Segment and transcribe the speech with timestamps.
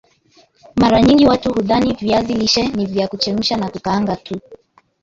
[0.75, 4.39] Mara nyingi watu hudhani viazi lishe ni vya kuchemsha na kukaanga tu